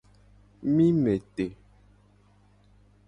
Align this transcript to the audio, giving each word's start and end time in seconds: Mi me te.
Mi 0.77 0.87
me 1.03 1.13
te. 1.35 1.47